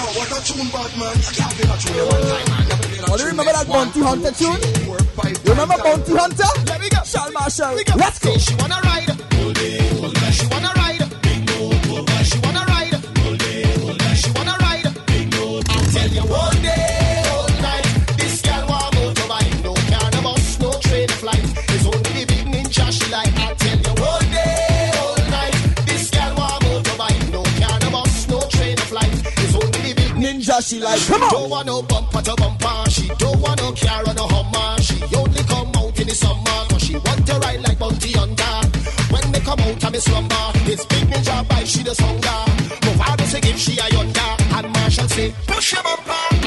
[0.00, 1.16] Yo, what a tune, bad man.
[1.16, 2.90] You can't play that tune
[3.30, 4.60] remember that Bounty Hunter tune?
[5.44, 6.44] Remember Bounty Hunter?
[6.66, 7.02] Let me go.
[7.04, 7.76] Shall Marshall.
[7.96, 8.36] Let's go.
[8.36, 9.79] She wanna ride.
[30.70, 31.30] She like come on.
[31.30, 32.90] Don't want no bumper to bumper.
[32.90, 34.80] She don't want no car on no Hummer.
[34.80, 38.54] She only come out in the summer 'cause she want to ride like Bounty Hunter.
[39.10, 40.52] When they come out, I'm a slumber.
[40.66, 42.38] This big ninja bike, she the hunger.
[42.86, 44.30] Move out, say give she a yonder.
[44.54, 46.39] And Marshall say push your bumper.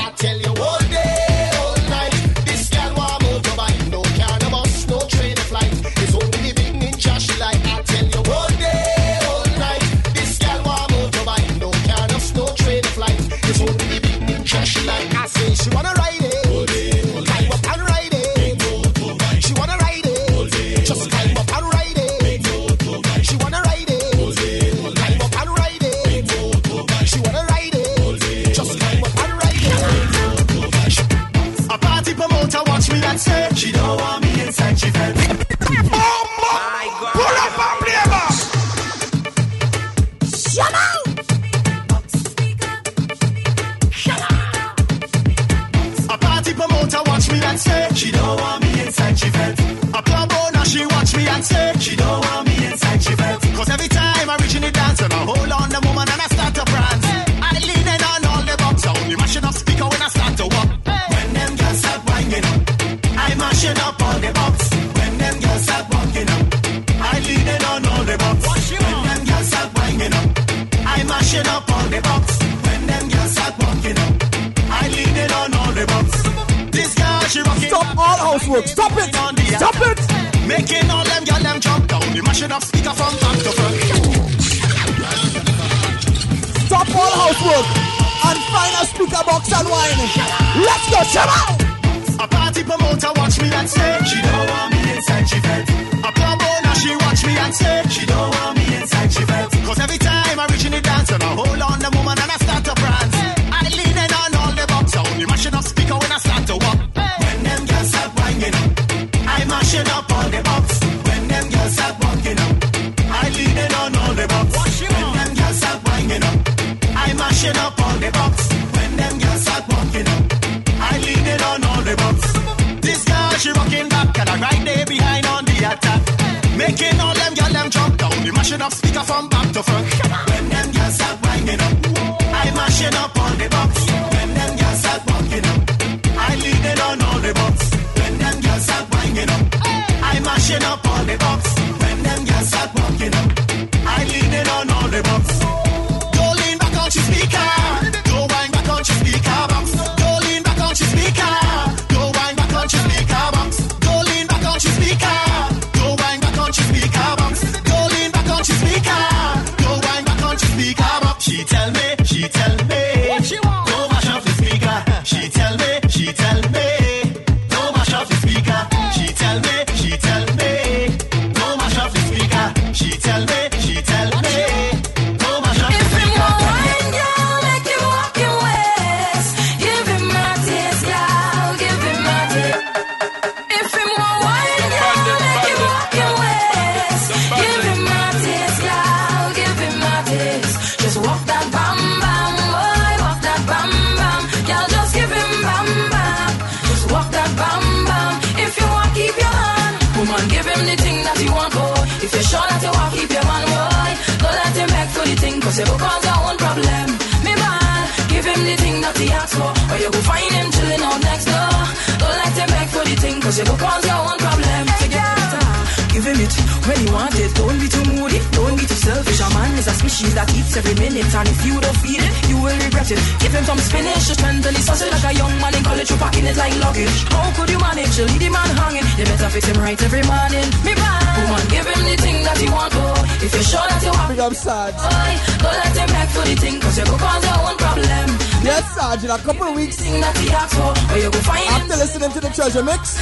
[242.44, 243.00] treasure mix.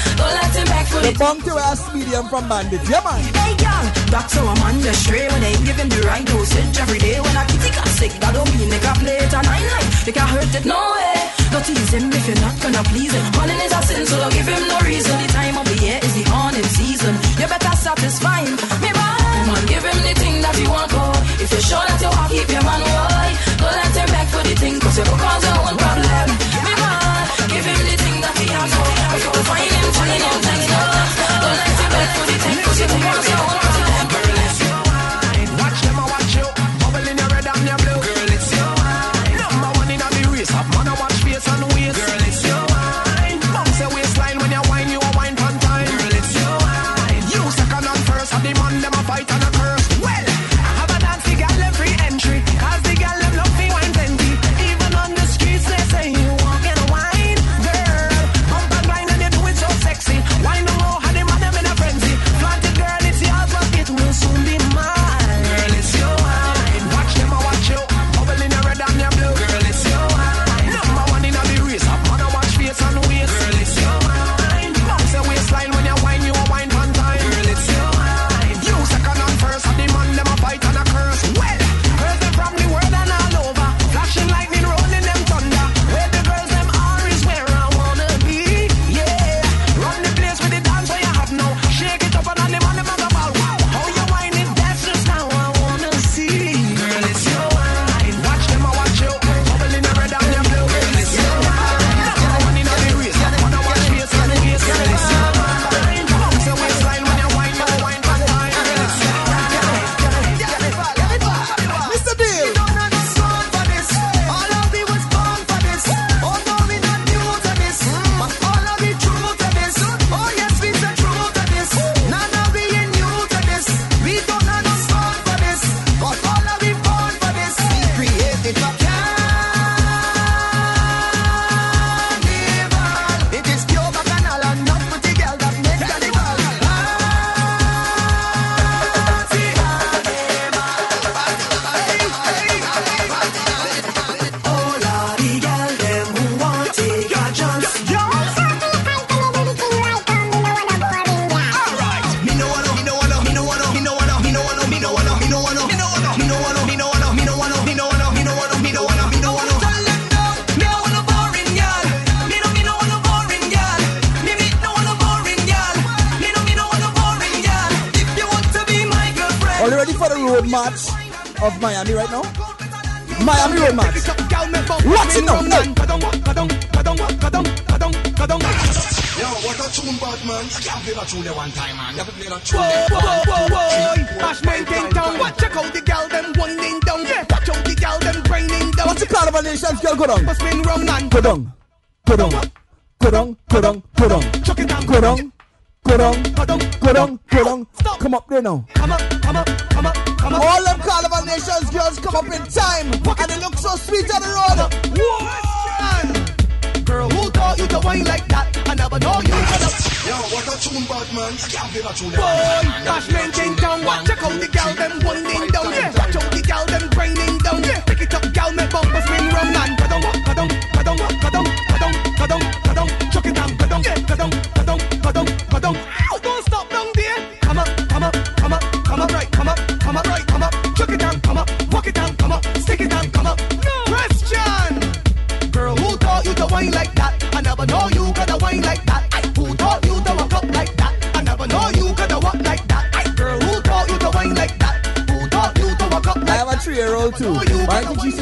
[1.02, 3.18] The bunky ass medium from bandit, Yeah, man.
[3.34, 7.00] Hey, young, that's how I'm on the street when they giving the right dosage every
[7.00, 7.18] day.
[7.18, 9.34] When I kitty got sick, that don't mean they can play it.
[9.34, 11.18] And I like, they can't hurt it, no way.
[11.50, 13.26] Don't tease him if you're not gonna please him.
[13.34, 15.16] Running is a sin, so don't give him no reason.
[15.26, 17.18] The time of the year is the haunting season.
[17.42, 18.56] You better satisfy him.
[18.78, 18.91] Me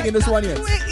[0.10, 0.89] in this one yet.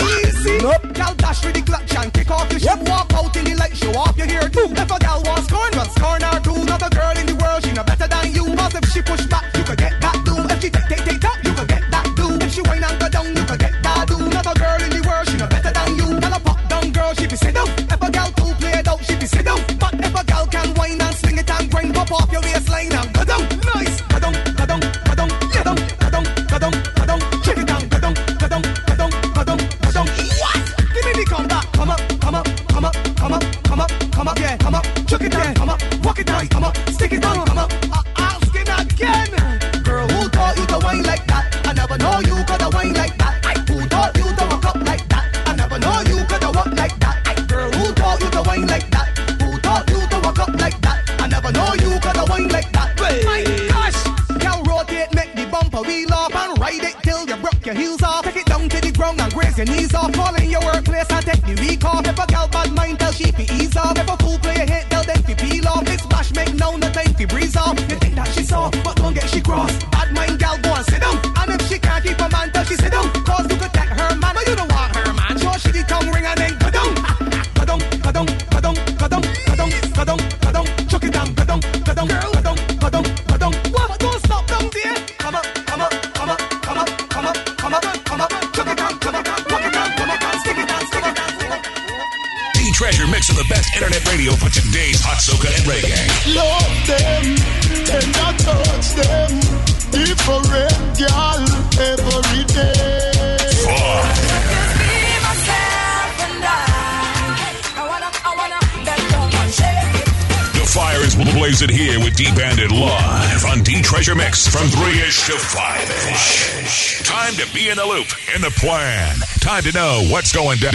[112.18, 117.04] D-Bandit live on D-Treasure Mix from 3-ish to 5-ish.
[117.04, 119.16] Time to be in the loop, in the plan.
[119.40, 120.74] Time to know what's going down.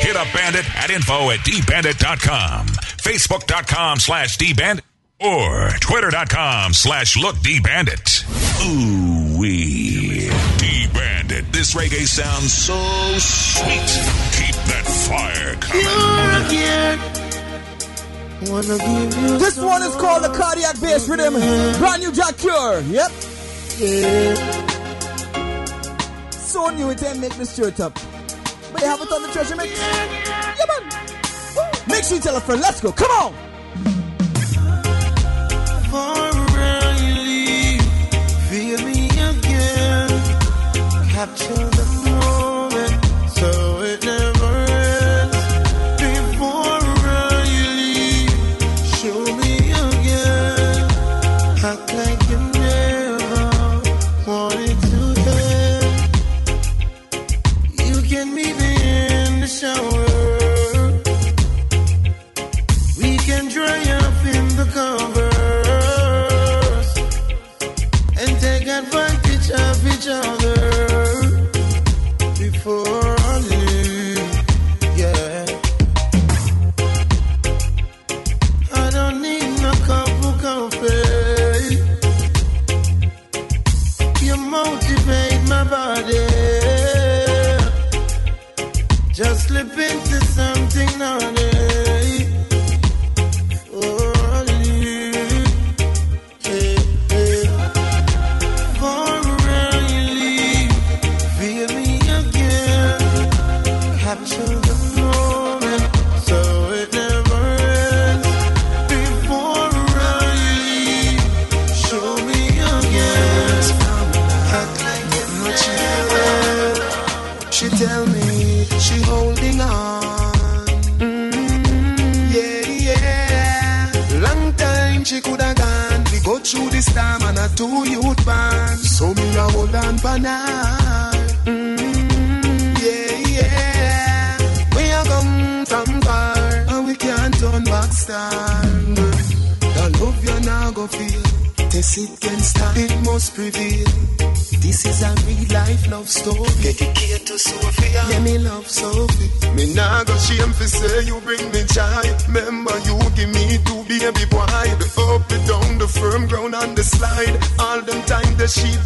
[0.00, 4.80] Hit up Bandit at info at dbandit.com, facebook.com slash dbandit,
[5.20, 8.24] or twitter.com slash lookdbandit.
[8.66, 10.30] Ooh-wee.
[10.56, 11.52] D-Bandit.
[11.52, 12.74] This reggae sounds so
[13.18, 13.90] sweet.
[14.32, 16.58] Keep that fire coming.
[16.58, 17.15] You're
[18.40, 21.34] this one is called the cardiac bass rhythm.
[21.78, 22.80] Brand new Jack Cure.
[22.80, 23.10] Yep.
[23.78, 24.34] Yeah.
[26.30, 27.94] So new it didn't make this shirt up.
[28.72, 29.78] But they have it on the treasure mix.
[29.78, 30.82] Yeah, man.
[31.88, 32.60] Make sure you tell a friend.
[32.60, 32.92] Let's go.
[32.92, 33.34] Come on.
[38.50, 40.08] Feel me again.
[41.10, 41.75] Capture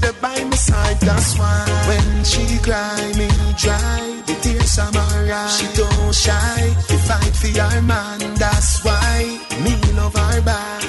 [0.00, 1.64] There by my side, that's why.
[1.88, 5.58] When she cry, me dry the tears from her eyes.
[5.58, 9.38] She don't shy, to fight for her man, that's why.
[9.64, 10.82] Me love her back.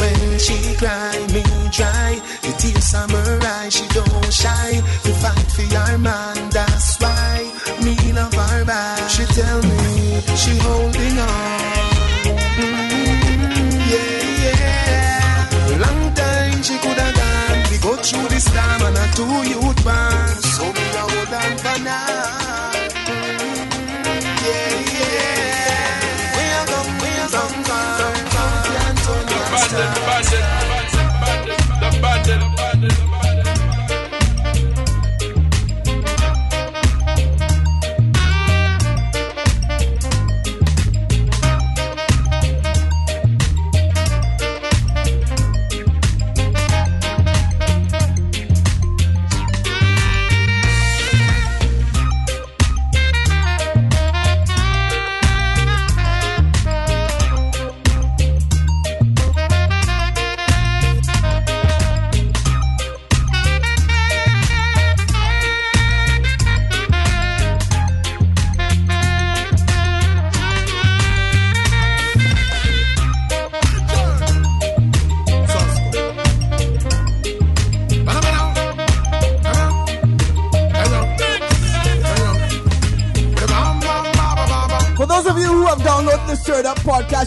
[0.00, 3.74] When she cry, me dry the tears from her eyes.
[3.74, 7.52] She don't shy, to fight for her man, that's why.
[7.84, 9.10] Me love her back.
[9.10, 11.60] She tell me she holding on.
[12.56, 15.78] Mmm, yeah, yeah.
[15.84, 17.29] Long time she could have
[18.02, 20.42] through this time and a two youth band.
[20.42, 22.72] So me a hold on for now.
[24.44, 26.36] Yeah, yeah.
[26.36, 28.64] We are gone, we are gone, gone, gone.
[28.76, 28.98] Can't
[30.30, 30.59] turn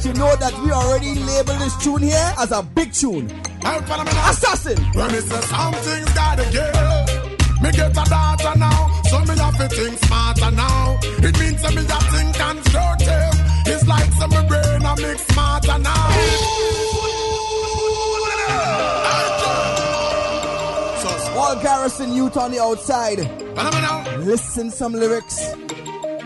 [0.04, 3.32] You know that we already labeled this tune here as a big tune.
[3.64, 4.78] Assassin.
[4.94, 9.70] When me say something's gotta give, me get a data now, so me have to
[9.70, 11.00] think smarter now.
[11.02, 13.34] It means that me a think constructive.
[13.72, 16.10] It's like some me brain a mix smarter now.
[21.36, 23.20] All garrison youth on the outside.
[24.20, 25.40] Listen some lyrics.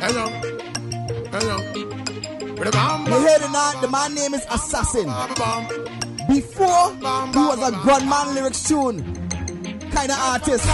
[0.01, 0.29] Hello,
[1.31, 1.86] hello.
[2.57, 3.81] You hear the man?
[3.81, 5.05] The man name is Assassin.
[6.27, 6.89] Before
[7.31, 9.27] he was a gunman lyrics tune
[9.91, 10.65] kind of artist.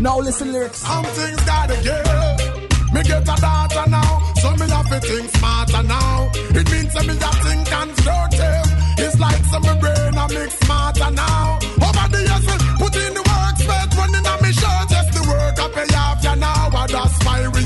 [0.00, 0.78] Now listen lyrics.
[0.78, 2.92] Something's gotta give.
[2.94, 6.30] Me get a data now, so me have to think smarter now.
[6.58, 8.66] It means that me a think constructive.
[9.04, 11.58] It's like some me brain a mix smarter now.
[11.86, 14.88] Over the years, we put in the work, spent running on me shirt.
[14.88, 16.70] Yes, the work I pay off ya now.
[16.80, 17.62] And that's why we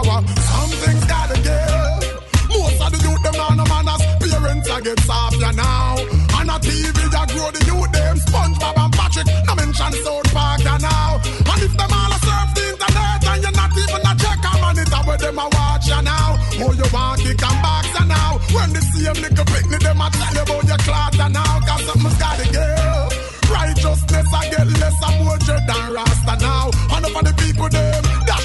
[0.00, 2.00] Cause something's gotta give.
[2.48, 4.02] Most of the youth, them now no manners.
[4.16, 5.96] Parents I get soft ya now.
[6.40, 9.28] And a TV ya grow the youth, them SpongeBob and Patrick.
[9.46, 11.20] No mention South Park now.
[11.20, 14.50] And if them all a surf the internet and you're not even a check a
[14.60, 16.28] monitor where them a watch ya now.
[16.64, 18.40] Oh, you want kick and box ya now.
[18.56, 20.80] When the same little picnic, them a tell you about your
[21.20, 21.60] ya now.
[21.68, 23.30] Cause something's gotta give.
[23.52, 26.70] Righteousness I get less and more dread than Rasta now.
[26.94, 27.99] And for the people them,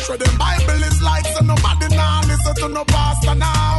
[0.10, 3.75] where them Bible is like so nobody now listen to no pastor now.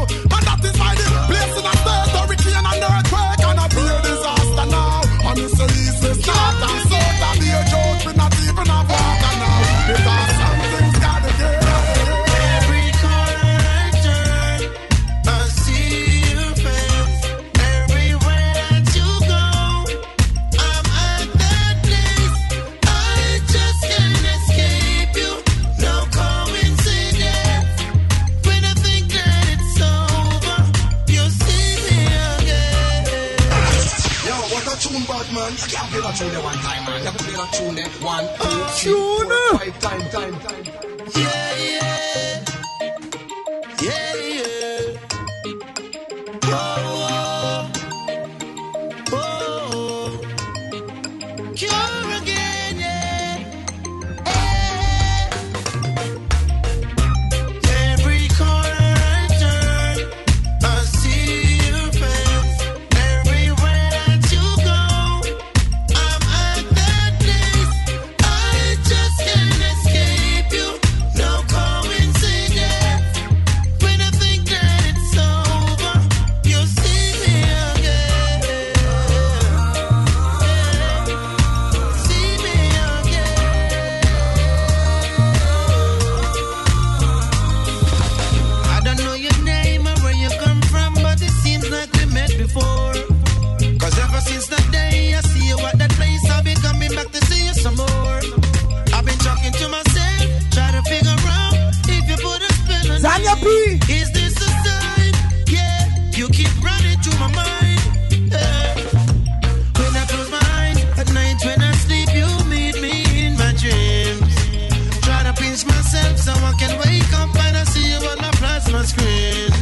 [116.46, 119.55] I can wake up and I see you on my plasma screen.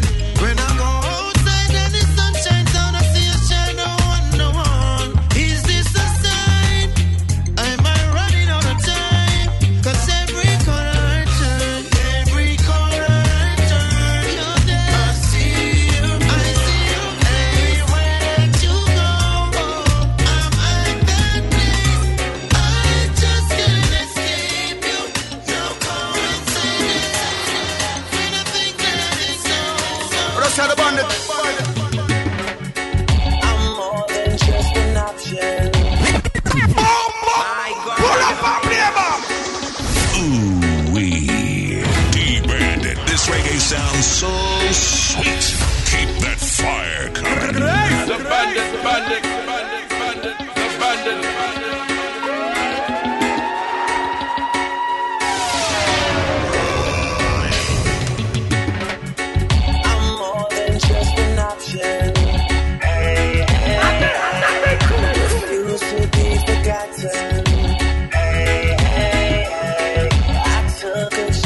[48.94, 49.00] Be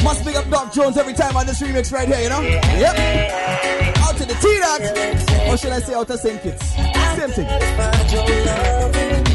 [0.05, 2.41] Must up Doc Jones every time on this remix right here, you know?
[2.43, 2.97] Yep.
[3.99, 5.49] Out to the T-Dot.
[5.49, 6.43] Or should I say out to St.
[6.43, 6.88] Kitts?
[7.19, 9.28] Same thing.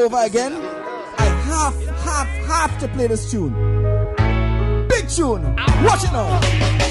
[0.00, 3.52] Over again, I have, have, have to play this tune.
[4.88, 5.42] Big tune.
[5.84, 6.40] Watch it now.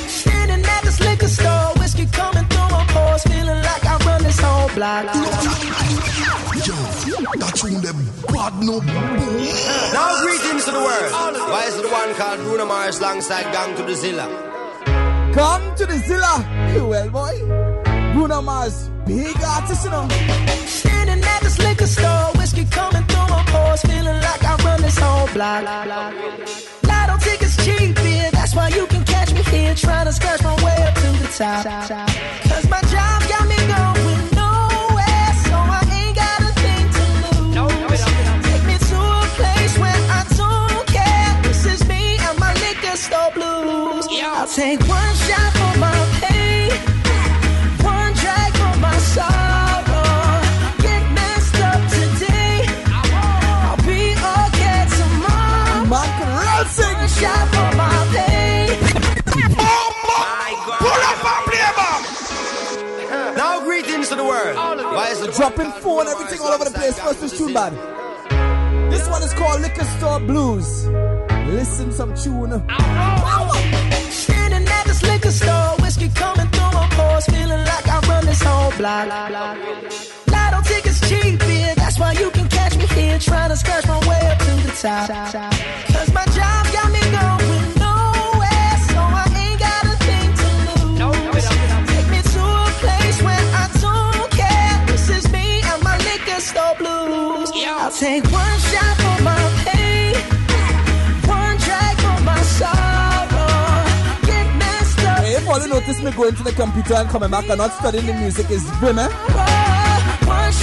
[0.06, 4.40] Standing at this liquor store, whiskey coming through my pores, feeling like I run this
[4.40, 5.06] whole block.
[6.68, 6.76] Yo,
[7.40, 7.98] that tune them
[8.32, 11.12] bad no Now greetings to the world.
[11.50, 14.28] Why is it the one called Bruno Mars alongside Gong to the Zilla?
[15.34, 16.46] Come to the Zilla.
[16.76, 17.40] You well, boy.
[18.14, 20.08] Bruno Mars, big artist, you know.
[20.66, 22.39] Standing at this liquor store, whiskey coming through
[23.84, 25.64] my feeling like I run this whole block.
[26.84, 30.56] Lotto tickets cheap, yeah, that's why you can catch me here trying to scratch my
[30.64, 31.64] way up to the top.
[31.64, 37.06] Cause my job got me going nowhere, so I ain't got a thing to
[37.56, 38.04] lose.
[38.48, 41.42] Take me to a place where I don't care.
[41.44, 44.08] This is me and my liquor store blues.
[44.22, 45.59] I'll take one shot
[65.38, 67.00] Dropping phone, everything all over the place.
[67.00, 67.72] First is tune bad.
[68.92, 70.86] This one is called Liquor Store Blues.
[71.48, 72.62] Listen some tune.
[74.12, 78.42] Standing at this liquor store, whiskey coming through my pores, feeling like I run this
[78.44, 79.08] whole block.
[80.28, 84.00] Lotto tickets cheap, yeah, that's why you can catch me here trying to scratch my
[84.08, 85.08] way up to the top.
[85.94, 90.50] Cause my job got me going nowhere, so I ain't got a thing to
[91.00, 91.46] lose.
[91.94, 94.76] Take me to a place where I don't care.
[94.88, 97.52] This is me and my liquor store blues.
[97.54, 100.16] I'll take one shot for my pain,
[101.30, 103.86] one drag for my sorrow.
[104.26, 105.20] Get messed up.
[105.24, 107.72] Hey, if all you notice me going to the computer and coming back and not
[107.74, 109.69] studying the music is Vim, eh?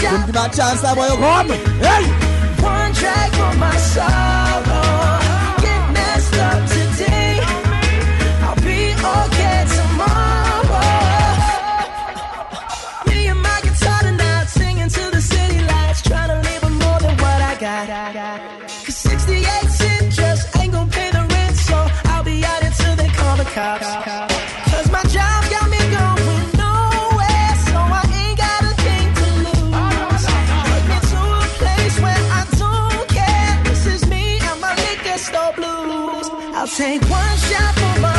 [0.03, 1.49] One Give my chance, now, boy, come.
[1.49, 2.05] Hey!
[2.63, 5.21] one drag for my sorrow.
[5.65, 7.39] Get messed up today.
[8.45, 8.81] I'll be
[9.15, 10.93] okay tomorrow.
[13.09, 16.99] Me and my guitar tonight, singing to the city lights, trying to live with more
[17.01, 18.16] than what I got.
[36.67, 38.16] I'll take one shot for my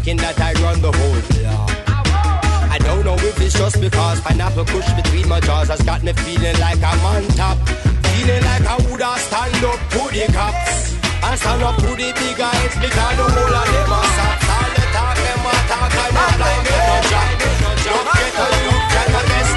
[0.00, 1.68] thinking that I run the whole block.
[2.72, 6.12] I don't know if it's just because pineapple kush between my jaws has got me
[6.24, 7.58] feeling like I'm on top.
[8.16, 10.96] Feeling like I woulda stand up to the cops.
[11.20, 14.08] I stand up to the big guys because the whole of them are.
[14.56, 19.52] All the talk, them are talk, I'm not blind, no get a look, my best.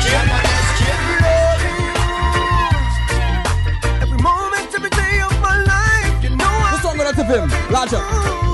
[4.04, 6.84] Every moment, every day of my life, you know I'm...
[7.32, 7.48] Him?
[7.72, 8.53] Larger.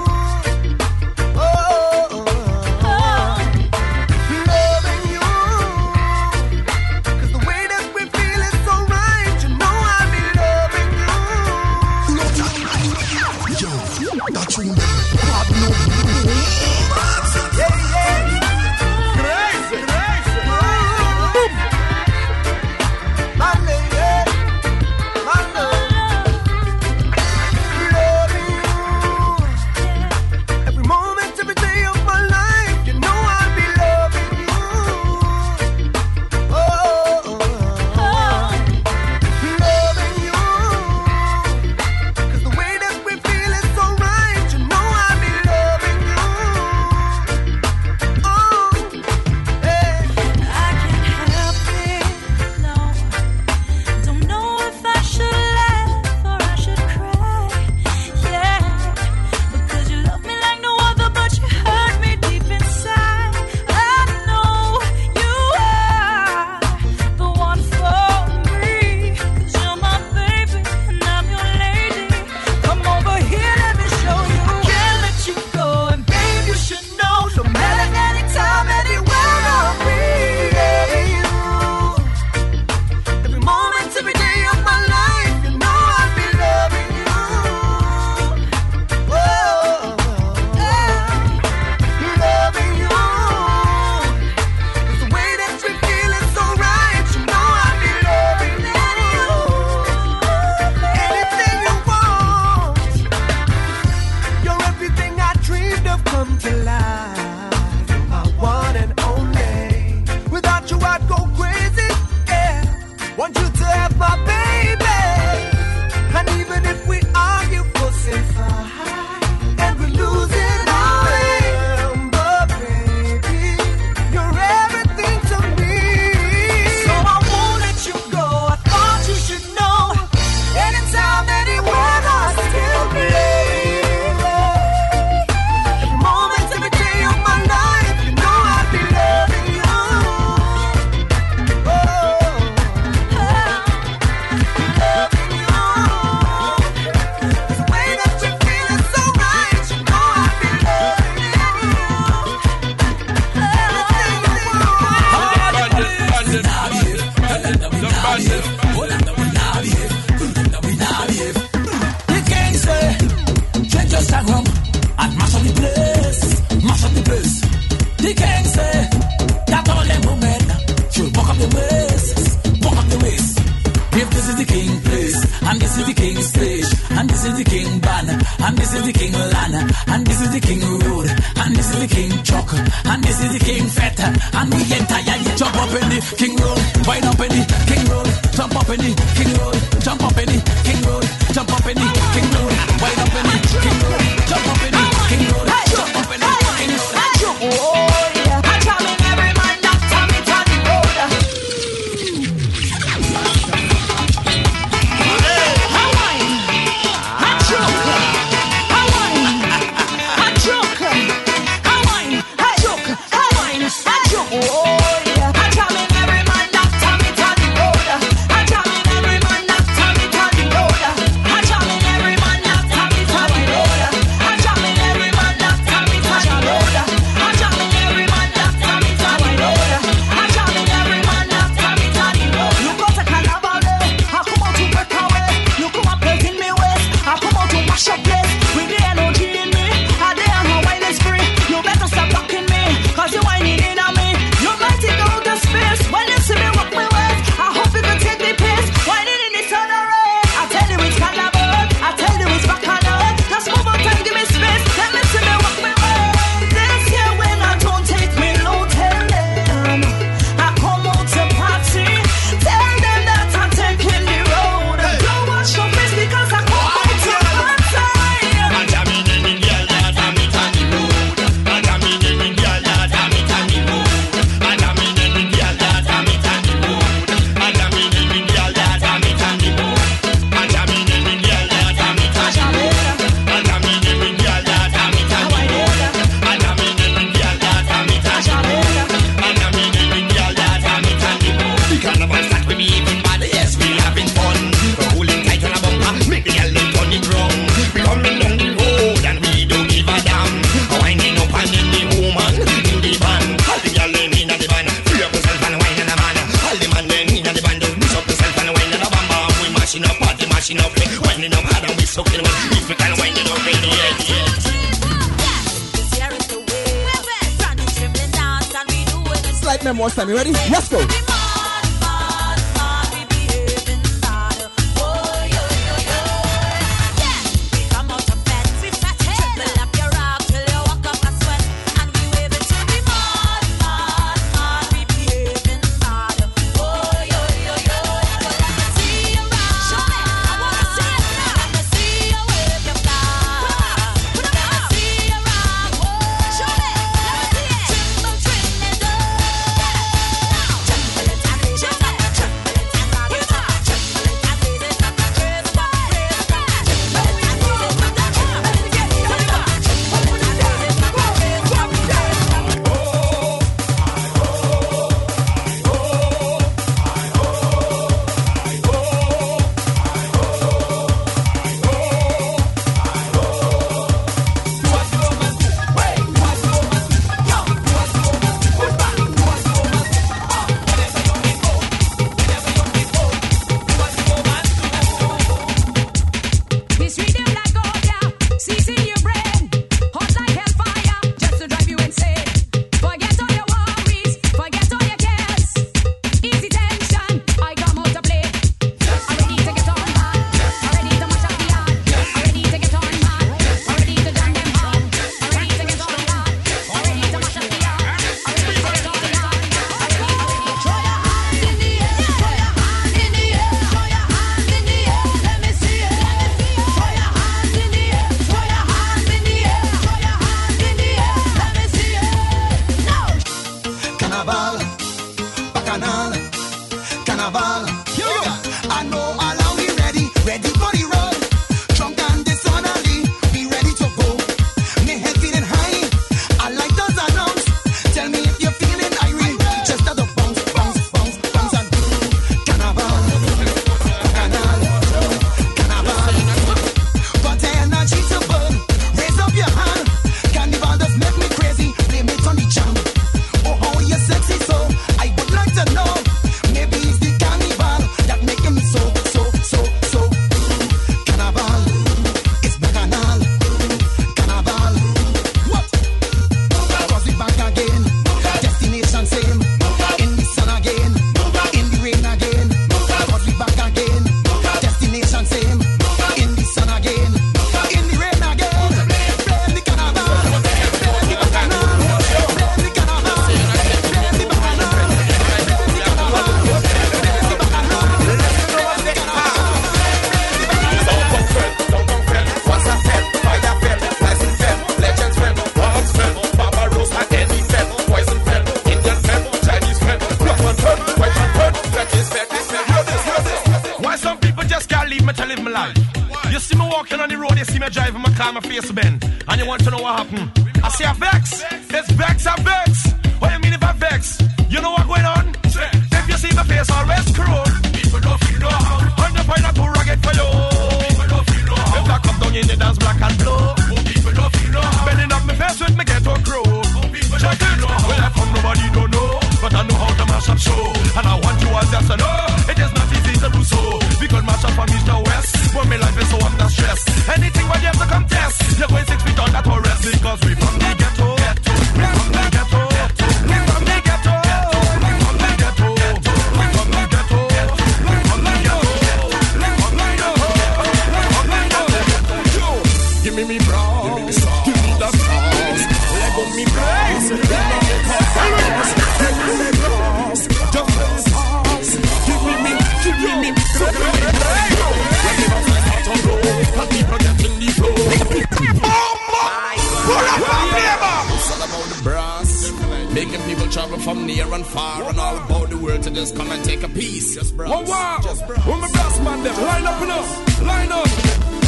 [575.99, 577.15] just come and take a piece.
[577.15, 577.51] Just bros.
[577.53, 577.99] Oh, wow.
[578.01, 578.39] Just bros.
[578.47, 580.09] When my brass man them line up enough,
[580.47, 580.87] line up.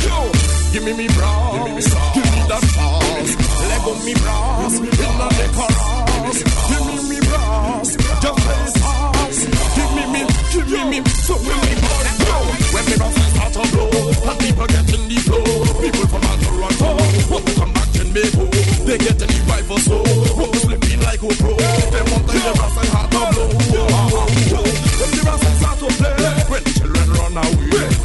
[0.03, 0.17] Yo,
[0.73, 2.15] give me me brass, give me, me brass.
[2.15, 3.31] give me that sauce.
[3.69, 6.39] Lego me brass, in the decorous.
[6.67, 7.89] Give me me brass,
[8.23, 9.39] just play sauce.
[9.75, 10.21] Give me me,
[10.51, 12.35] give me me, so when me brass go,
[12.75, 15.60] when me brass start to blow, and people get in the flow.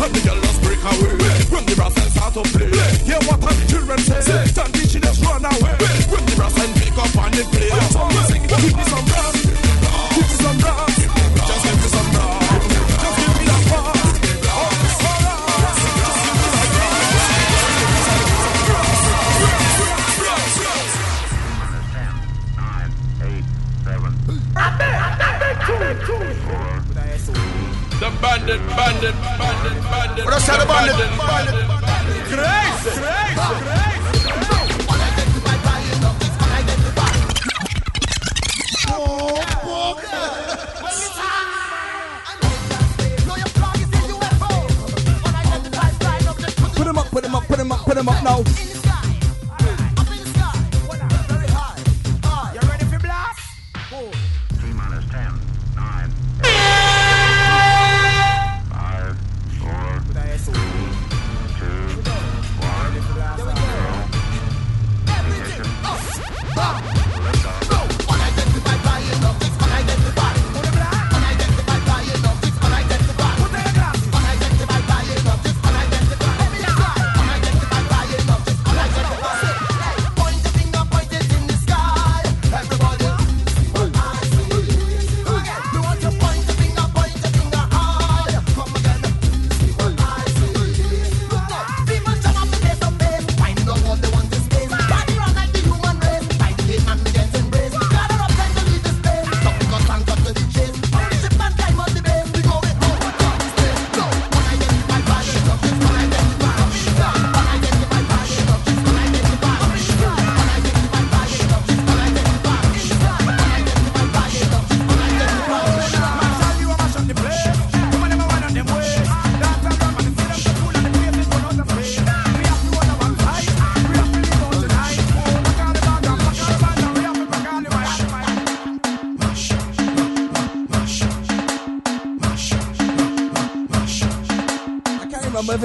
[0.07, 2.76] When the girl break away When the brass start to play.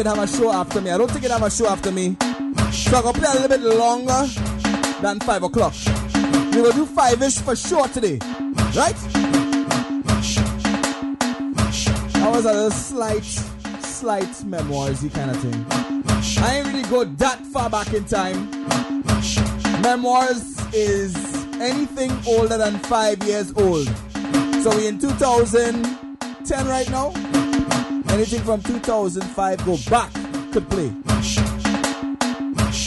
[0.02, 0.90] it have a show after me.
[0.90, 2.18] I don't think it have a show after me.
[2.72, 4.26] So I'm gonna play a little bit longer
[5.02, 5.74] than five o'clock.
[6.54, 8.18] We will do five-ish for sure today,
[8.76, 8.96] right?
[12.16, 13.24] I was a little slight,
[13.82, 15.66] slight memoirsy kind of thing.
[16.44, 18.50] I ain't really go that far back in time.
[19.82, 21.16] Memoirs is
[21.62, 23.88] anything older than five years old.
[24.64, 27.41] So we in 2010 right now.
[28.12, 30.12] Anything from 2005 go back
[30.52, 30.90] to play.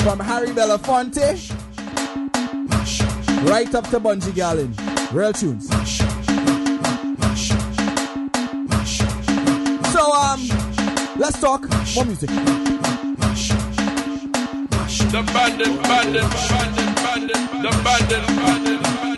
[0.05, 1.41] From Harry Belafonte
[3.49, 4.73] right up to Bunji Garlin.
[5.13, 5.69] Real tunes.
[9.93, 10.41] So, um,
[11.17, 11.63] let's talk
[11.95, 12.31] more music.
[15.11, 19.14] The bandit, bandit, bandit, bandit, the bandit, bandit.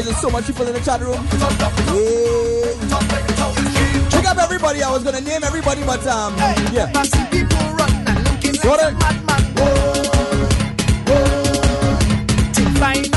[0.00, 1.22] There's so much people in the chat room.
[1.92, 2.72] Yeah,
[4.08, 4.82] Check up everybody.
[4.82, 6.34] I was gonna name everybody, but um,
[6.72, 6.90] yeah.
[6.92, 7.08] Got
[8.80, 10.02] oh.
[11.08, 11.28] oh.
[12.94, 13.11] it.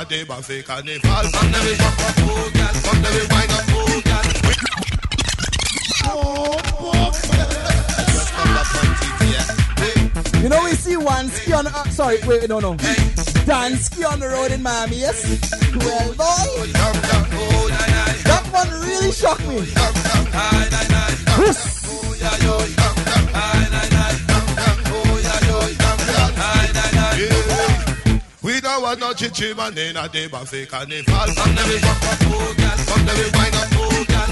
[0.00, 1.10] a day buffet carnival.
[10.40, 11.66] You know we see one ski on.
[11.66, 12.76] Uh, sorry, wait, no, no.
[13.46, 15.24] Dan ski on the road in Miami, yes.
[15.74, 16.66] Well, boy,
[18.24, 19.66] that one really shocked me.
[28.98, 31.26] no chichi banana, they bafe carnival.
[31.34, 32.76] Some them is rock, a fool girl.
[32.78, 34.27] Some them is wine and oh, girl.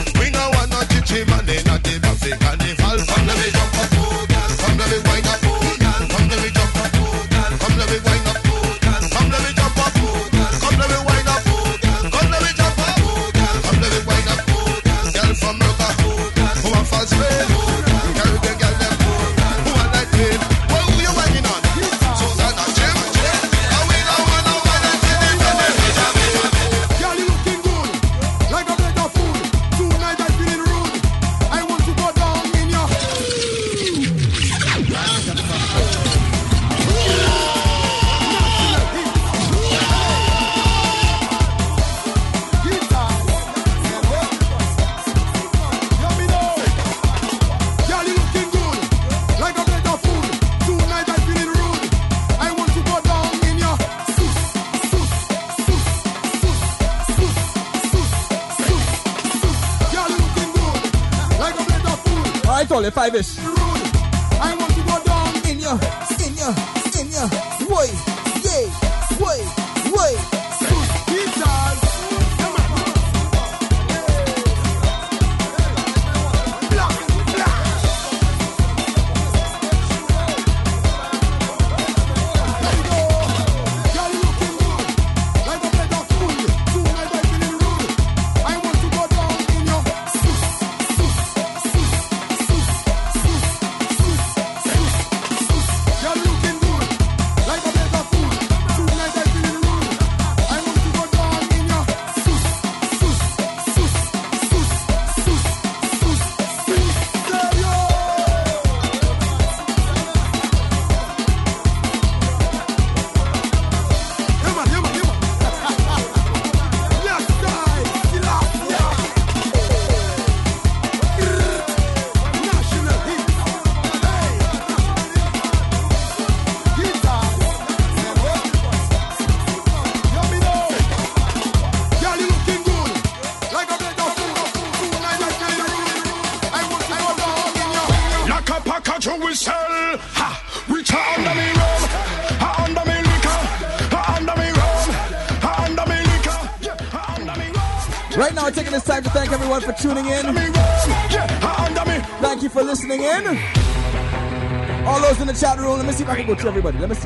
[156.27, 156.79] Go to everybody.
[156.79, 157.06] Let me see.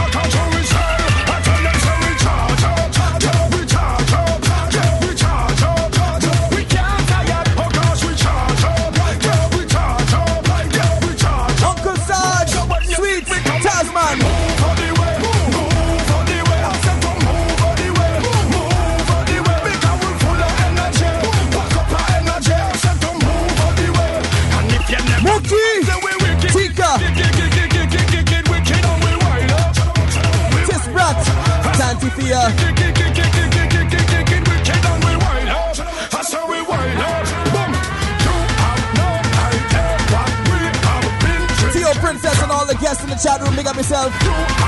[43.21, 44.11] chat room, big up yourself.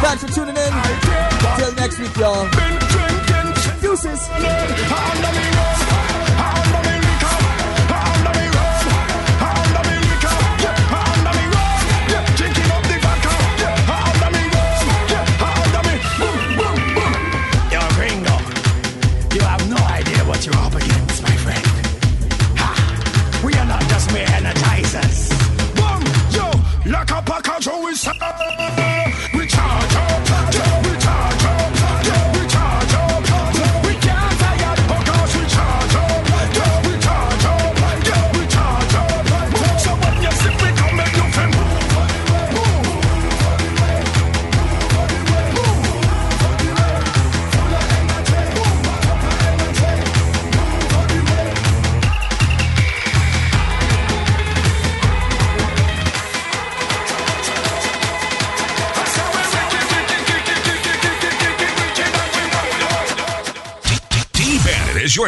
[0.04, 0.72] Thanks for tuning in.
[1.58, 2.48] Till next week, y'all.
[3.82, 5.93] Deuces.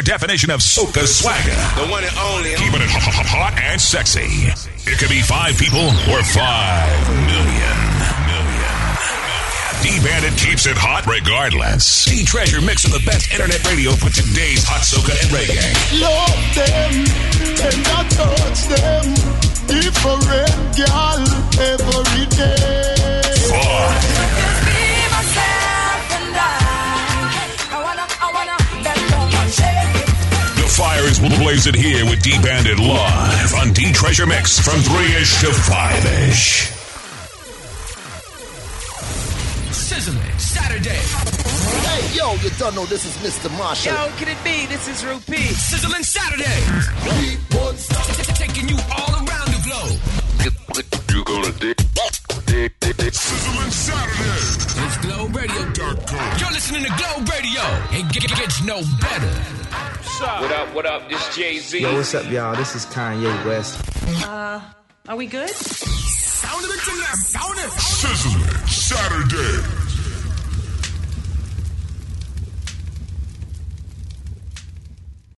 [0.05, 1.57] Definition of soca swagger.
[1.81, 2.53] The one and only.
[2.55, 4.53] Keeping it hot, hot and sexy.
[4.85, 6.93] It could be five people or five
[7.25, 7.73] million.
[9.81, 12.05] D-Bandit keeps it hot regardless.
[12.05, 15.57] D-Treasure mix of the best internet radio for today's hot soca and reggae.
[15.97, 17.05] Love them,
[17.57, 19.05] tender touch them.
[19.65, 20.21] Different
[20.77, 21.21] girl
[21.57, 23.25] every day.
[23.49, 24.64] Be
[30.75, 36.67] fire is blazing here with D-Bandit live on D-Treasure Mix from 3-ish to 5-ish.
[39.71, 40.99] Sizzling Saturday.
[41.87, 43.49] Hey, yo, you don't know this is Mr.
[43.57, 43.93] Marshall.
[43.93, 44.65] Yo, can it be?
[44.65, 45.47] This is Rupee.
[45.55, 46.59] Sizzling Saturday.
[48.35, 49.97] Taking you all around the globe.
[51.09, 51.79] You gonna dig.
[53.13, 54.44] Sizzling Saturday.
[56.33, 56.47] It's Globe Radio.
[56.47, 57.61] You're listening to Globe Radio.
[57.91, 59.33] It get- gets no better.
[60.41, 61.09] What up, what up?
[61.09, 61.79] This Jay Z.
[61.79, 62.55] Yo, what's up, y'all?
[62.55, 63.79] This is Kanye West.
[64.25, 64.59] Uh,
[65.07, 65.49] are we good?
[65.49, 66.77] Sound of the
[67.17, 67.71] Sound it.
[67.71, 69.84] Sizzling Saturday.